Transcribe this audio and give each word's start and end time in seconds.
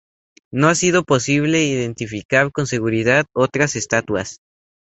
No 0.51 0.67
ha 0.69 0.73
sido 0.73 1.03
posible 1.03 1.61
identificar 1.63 2.51
con 2.51 2.65
seguridad 2.65 3.27
otras 3.35 3.75
estatuas. 3.75 4.39